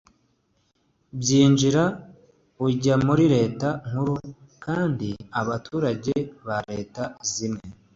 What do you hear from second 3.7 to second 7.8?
nkuru kandi abaturage ba leta zimwe